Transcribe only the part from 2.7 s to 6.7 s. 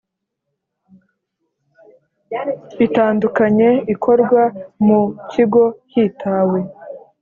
Itandukanye ikorwa mu kigo hitawe